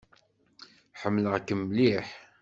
Ḥemmleɣ-kem 1.01 1.61
mliḥ. 1.65 2.07